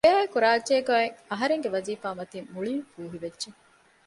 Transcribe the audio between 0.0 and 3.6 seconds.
އެއާއެކު ރާއްޖޭގައި އޮތް އަހަރެންގެ ވަޒީފާ މަތިން މުޅީން ފޫހިވެއްޖެ